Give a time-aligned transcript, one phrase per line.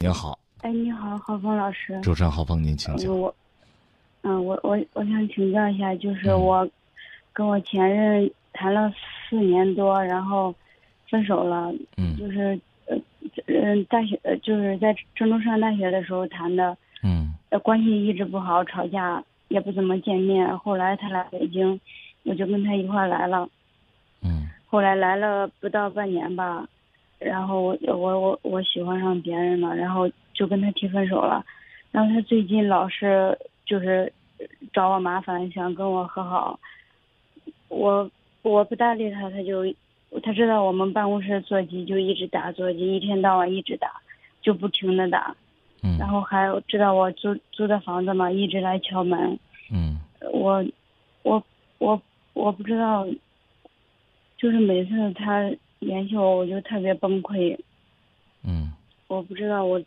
[0.00, 2.00] 您好，哎，你好，郝峰老师。
[2.02, 3.20] 主持人郝峰，您请讲。
[3.20, 3.34] 我，
[4.22, 6.70] 嗯，我我我想请教一下，就是嗯我
[7.32, 8.92] 跟我前任谈了
[9.28, 10.54] 四年多，然后
[11.10, 12.56] 分手了，嗯就是
[12.86, 12.96] 呃
[13.46, 20.56] 嗯大学呃就是在郑州上大学的时候谈的，嗯呃关系一直不好，吵架也不怎么见面。
[20.60, 21.80] 后来他来北京，
[22.22, 23.48] 我就跟他一块儿来了。
[24.22, 26.68] 嗯后来来了不到半年吧，
[27.18, 31.44] 然后我我我我喜欢上别人了，然后就跟他提分手了。
[31.90, 34.12] 然后他最近老是就是
[34.72, 36.58] 找我麻烦，想跟我和好。
[37.68, 38.10] 我
[38.42, 39.64] 我不搭理他，他就
[40.22, 43.90] 他知道我们办公室座机，就一直打座机，一天到晚一直打，
[44.40, 45.34] 就不停的打。
[45.82, 49.38] 嗯然后还有知道我租租的房子嘛，一直来敲门。
[49.70, 49.98] 嗯
[50.32, 50.64] 我
[51.22, 51.42] 我
[51.78, 52.00] 我
[52.32, 53.06] 我不知道，
[54.36, 57.58] 就是每次他联系我，我就特别崩溃。
[58.42, 58.72] 嗯，
[59.06, 59.80] 我不知道我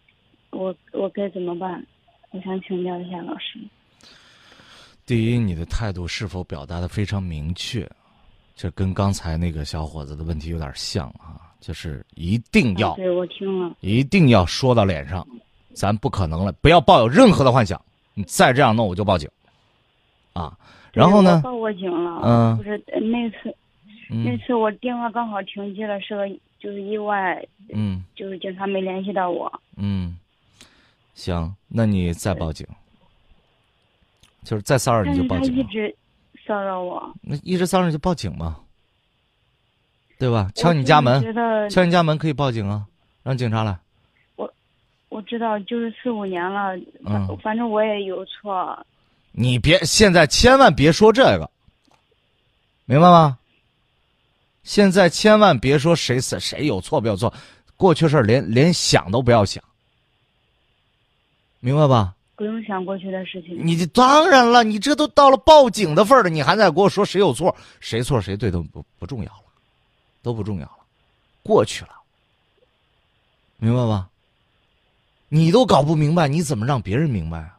[0.49, 1.85] 我我该怎么办，
[2.31, 3.59] 我想请教一下老师。
[5.05, 7.89] 第一，你的态度是否表达的非常明确？
[8.55, 15.25] 这跟刚才那个小伙子的问题有点像啊，就是一定要啊、对我听了，一定要说到脸上，
[15.73, 17.81] 咱不可能了，不要抱有任何的幻想。
[18.13, 19.27] 你再这样弄，我就报警。
[20.33, 20.55] 啊，
[20.93, 21.41] 然后呢？
[21.43, 22.21] 报过警了。
[22.23, 23.55] 嗯不是呃那次
[24.13, 26.27] 那嗯次我电话刚好停机了，是个
[26.59, 27.41] 就是意外，
[27.73, 29.49] 嗯就是警察没联系到我。
[29.77, 30.17] 嗯，
[31.15, 32.67] 行，那你再报警，
[34.43, 35.61] 就是再骚扰你就报警他。
[35.61, 35.95] 一直
[36.45, 37.15] 骚扰我。
[37.21, 38.59] 那一直骚扰你就报警嘛，
[40.19, 40.51] 对吧？
[40.55, 41.23] 敲你家门
[41.69, 42.85] 敲你家门可以报警啊，
[43.23, 43.79] 让警察来。
[45.07, 48.85] 我知道，就是四五年了，嗯反正我也有错。
[49.31, 51.49] 你别现在千万别说这个，
[52.83, 53.37] 明白吗？
[54.63, 57.33] 现在千万别说谁谁谁有错没有错，
[57.75, 59.63] 过去事儿连连想都不要想，
[61.59, 62.15] 明白吧？
[62.35, 63.55] 不用想过去的事情。
[63.65, 69.43] 你这当然了，你这都到了报警的份儿了，你还在跟我说谁有错，谁错谁对都不不重要了，
[70.23, 70.77] 都不重要了，
[71.43, 71.91] 过去了，
[73.57, 74.09] 明白吧？
[75.29, 77.57] 你都搞不明白，你怎么让别人明白啊？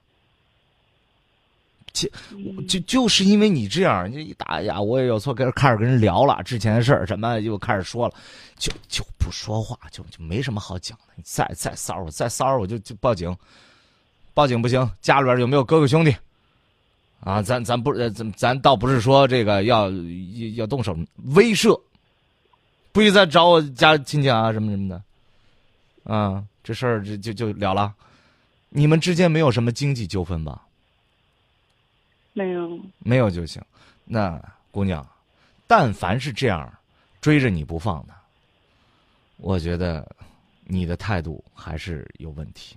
[2.31, 8.15] 嗯就就是因为你这样，就一打呀，我也有错，跟开始跟人聊了之前的事儿，什么又开始说了，
[8.57, 11.13] 就就不说话，就就没什么好讲的。
[11.17, 13.37] 你再再骚扰我，再骚扰我就就报警，
[14.33, 16.17] 报警不行，家里边有没有哥哥兄弟？
[17.21, 20.97] 啊，咱咱不呃咱咱倒不是说这个要要要动手
[21.35, 21.79] 威慑，
[22.91, 25.03] 不许再找我家亲戚啊什么什么的，
[26.13, 27.93] 啊，这事儿就就就了了。
[28.71, 30.63] 你们之间没有什么经济纠纷吧？
[32.33, 33.63] 没有，没有就行。
[34.05, 35.07] 那姑娘，
[35.67, 36.73] 但凡是这样
[37.21, 38.15] 追着你不放的，
[39.37, 40.11] 我觉得
[40.65, 42.77] 你的态度还是有问题。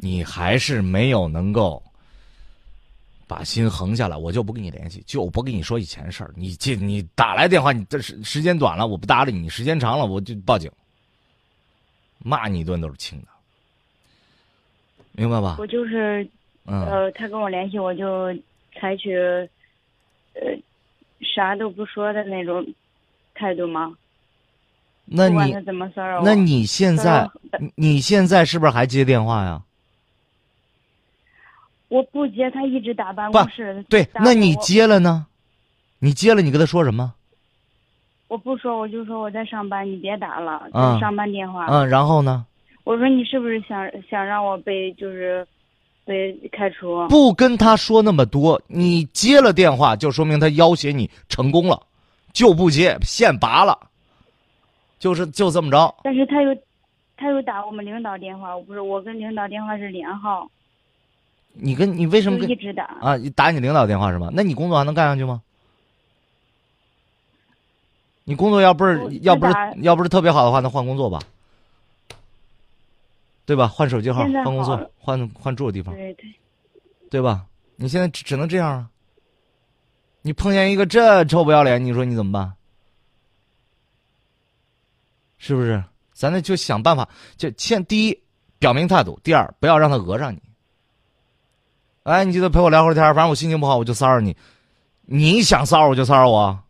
[0.00, 1.82] 你还是没有能够
[3.26, 6.32] 把心横下来，我就不跟你联系，就不跟你说以前事儿。
[6.36, 10.70] 你这你打来电话，你这时时间短了我不搭理你，时间长了我就报警，
[12.18, 13.28] 骂你一顿都是轻的，
[15.12, 15.56] 明白吧？
[15.58, 16.28] 我就是
[16.68, 16.84] 嗯。
[16.86, 18.32] 呃，他跟我联系，我就
[18.78, 20.54] 采取呃
[21.34, 22.64] 啥都不说的那种
[23.34, 23.96] 态度吗？
[25.04, 29.62] 那你不管他怎么骚扰我，那你现在你你现在是不是还接电话呀？
[31.88, 33.82] 我不接，他一直打办公室。
[33.88, 35.26] 对，那你接了呢？
[36.00, 37.14] 你接了，你跟他说什么？
[38.28, 41.64] 我不说，我就说我在上班，你别打了，嗯上班电话。
[41.70, 42.44] 嗯，然后呢？
[42.84, 45.46] 我说你是不是想想让我被就是
[46.08, 47.06] 被开除？
[47.08, 51.80] 不跟他说那么多，你接了电话就说明他要挟你成功了，
[52.32, 53.78] 就不接，线拔了，
[54.98, 55.94] 就是就这么着。
[56.02, 56.56] 但是他又
[57.18, 60.50] 他又打我们领导电话，我不是我跟领导电话是连号，
[61.52, 62.84] 你跟你为什么跟一直打。
[63.00, 64.30] 啊你打你领导电话是吗？
[64.32, 65.42] 那你工作还能干上去吗？
[68.24, 71.18] 你工作要不是要不是要不是特别好的话，那换工作吧，
[73.48, 73.66] 对吧？
[73.66, 76.34] 换手机号，换工作，换换住的地方，对对，
[77.08, 77.46] 对吧？
[77.76, 78.90] 你现在只只能这样啊。
[80.20, 82.52] 你碰见一个这臭不要脸，你说你怎么办？
[85.38, 85.82] 是不是？
[86.12, 87.08] 咱那就想办法，
[87.38, 88.22] 就先第一
[88.58, 90.42] 表明态度，第二不要让他讹上你。
[92.02, 94.36] 哎，你记得陪我聊会儿天儿，反正我心情不好，我就骚扰你。
[95.06, 96.62] 你想骚扰我就骚扰我。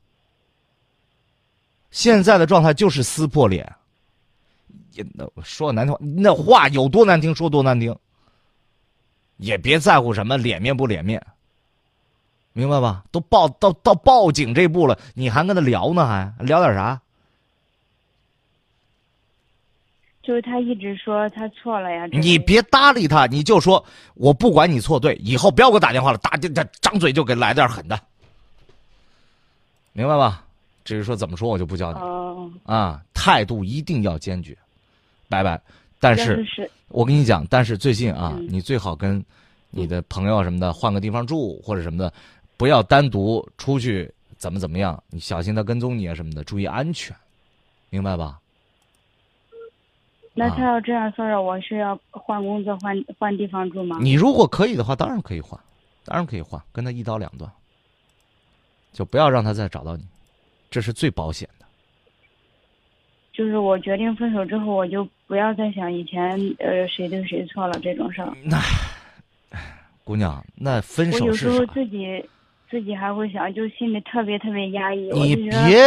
[1.90, 3.74] 现在的状态就是撕破脸，
[5.42, 7.94] 说难听话，那话有多难听说多难听。
[9.36, 11.24] 也别在乎什么脸面不脸面，
[12.52, 13.04] 明白吧？
[13.12, 16.06] 都报到到报警这步了，你还跟他聊呢？
[16.06, 17.00] 还聊点啥？
[20.22, 22.06] 就是他一直说他错了呀。
[22.12, 23.82] 你别搭理他，你就说
[24.14, 27.98] 我不管你错对，以后不要给我打电话了，打这这张嘴就给来点狠的，
[29.92, 30.44] 明白吧？
[30.84, 34.58] 至于说怎么说，我就不教你哦，啊，态度一定要坚决，
[35.28, 35.60] 拜拜。
[36.00, 39.24] 但是是是我跟你讲，但是最近啊，嗯你最好跟
[39.70, 42.12] 你的朋友什么的换个地方住或者什么的，
[42.56, 47.16] 不要单独出去怎么怎么样，你小心他跟踪你啊什么的，注意安全，
[47.90, 48.24] 明白吧？
[48.24, 48.40] 啊
[50.34, 53.98] 那他要这样骚扰我，是要换工作、换换地方住吗？
[54.00, 55.58] 你如果可以的话，当然可以换，
[56.04, 57.50] 当然可以换，跟他一刀两断，
[58.92, 60.04] 就不要让他再找到你，
[60.70, 61.57] 这是最保险的。
[63.38, 68.36] 就是我决定分手之后，我就不要再想以前呃谁对谁错了这种事儿。
[68.42, 68.58] 那
[70.02, 71.64] 姑娘，那分我有时候？
[71.66, 72.20] 自己
[72.68, 75.08] 自己还会想，就心里特别特别压抑。
[75.12, 75.78] 你别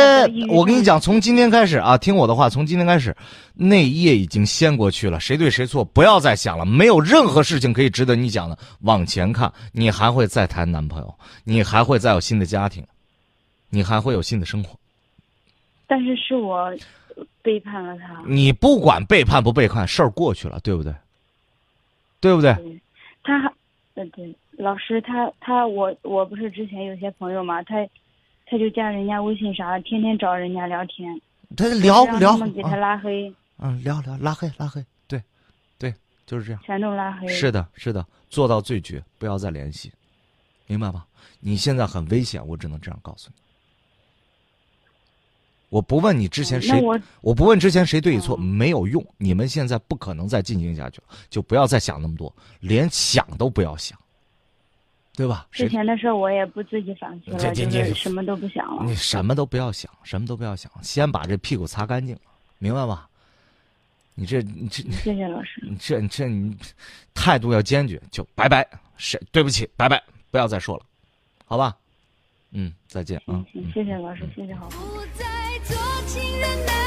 [0.48, 3.14] 我跟你讲，从今天开始啊，听我的话，从今天开始，
[3.54, 8.58] 那一页已经掀过去了，谁对谁错，不要再想了，没有任何事情可以值得你讲的。
[8.84, 11.14] 往前看，你还会再谈男朋友，
[11.44, 12.82] 你还会再有新的家庭，
[13.70, 14.74] 你还会有新的生活。
[15.86, 16.74] 但是是我
[17.42, 18.24] 背叛了他。
[18.28, 20.94] 你不管背叛不背叛，事儿过去了，对不对？
[22.20, 22.54] 对不对？
[22.54, 22.82] 对，
[23.24, 23.54] 他还，
[23.96, 27.76] 呃，对，老师，他他我我不是之前有些朋友嘛，他
[28.46, 31.20] 他就加人家微信啥的，天天找人家聊天，
[31.58, 32.76] 他聊不聊让他们给他啊？
[32.76, 35.22] 拉黑，嗯，聊聊拉黑拉黑，对，
[35.80, 35.94] 对，
[36.26, 36.62] 就是这样。
[36.64, 37.28] 全都拉黑。
[37.28, 39.92] 是的，是的，做到最绝，不要再联系，
[40.68, 41.06] 明白吗？
[41.40, 43.42] 你现在很危险，我只能这样告诉你。
[45.72, 49.02] 我不问你之前谁，我我不问之前谁对与错，哦没有用。
[49.18, 53.98] 你们现在不可能再进行下去了，就不要再想那么多，连想都不要想，
[55.16, 55.48] 对吧？
[55.50, 58.84] 之前的事我也不自己反思了，这这这就是什么都不想了。
[58.84, 62.18] 你什么都不要想，什么都不要想，先把这屁股擦干净，
[62.60, 63.08] 明白吧？
[64.14, 65.62] 你这你这谢谢老师。
[65.64, 66.54] 你这你这你
[67.14, 70.84] 态度要坚决，就拜拜，谁对不起，拜拜，不要再说了，
[71.46, 71.78] 好吧？
[72.52, 73.42] 嗯，再见啊
[73.74, 74.68] 谢谢老师，谢谢好。
[75.72, 76.81] 做情人。